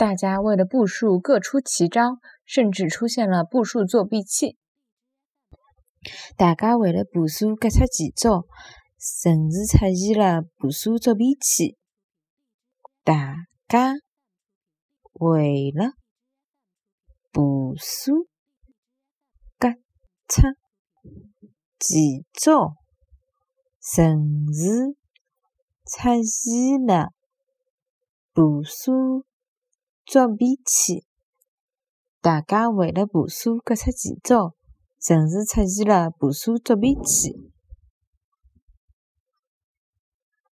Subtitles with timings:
[0.00, 4.56] 大家为了步数各出奇招，甚至出现了步数作弊器。
[6.38, 8.46] 大家为了步数各出奇招，
[8.98, 11.76] 甚至出现了步数作弊器。
[13.04, 13.92] 大家
[15.12, 15.92] 为了
[17.30, 18.26] 步数
[19.58, 19.68] 各
[20.26, 20.40] 出
[21.78, 22.72] 奇招，
[23.82, 24.96] 甚至
[25.84, 27.10] 出现了
[28.32, 29.26] 步数
[30.12, 31.04] 作弊器。
[32.20, 34.56] 大家为了部署各出奇招，
[35.00, 37.49] 甚至出现了部署作弊器。